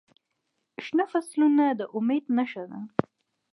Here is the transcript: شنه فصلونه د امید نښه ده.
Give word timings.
شنه 0.85 1.05
فصلونه 1.11 1.65
د 1.79 1.81
امید 1.97 2.25
نښه 2.37 2.63
ده. 2.71 2.79